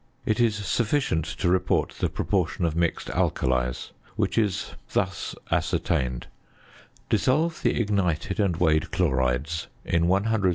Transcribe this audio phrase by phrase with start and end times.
[0.25, 6.25] It is sufficient to report the proportion of mixed alkalies; which is thus ascertained:
[7.09, 10.49] Dissolve the ignited and weighed chlorides in 100 c.c.